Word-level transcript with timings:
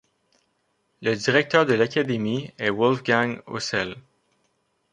Le 1.03 1.13
Directeur 1.15 1.67
de 1.67 1.75
l'Académie 1.75 2.49
est 2.57 2.71
Wolfgang 2.71 3.39
Heusel. 3.45 3.95